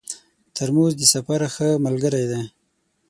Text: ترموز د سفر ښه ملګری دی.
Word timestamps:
ترموز 0.55 0.93
د 0.97 1.01
سفر 1.13 1.41
ښه 1.53 1.69
ملګری 1.85 2.25
دی. 2.31 2.41